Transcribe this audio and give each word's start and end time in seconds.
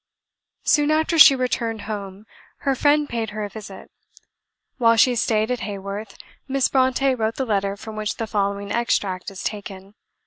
Soon 0.63 0.89
after 0.89 1.19
she 1.19 1.35
returned 1.35 1.81
home, 1.83 2.25
her 2.61 2.73
friend 2.73 3.07
paid 3.07 3.29
her 3.29 3.43
a 3.43 3.49
visit. 3.49 3.91
While 4.79 4.97
she 4.97 5.13
stayed 5.15 5.51
at 5.51 5.59
Haworth, 5.59 6.17
Miss 6.47 6.67
Brontë 6.69 7.19
wrote 7.19 7.35
the 7.35 7.45
letter 7.45 7.77
from 7.77 7.95
which 7.95 8.17
the 8.17 8.25
following 8.25 8.71
extract 8.71 9.29
is 9.29 9.43
taken. 9.43 9.93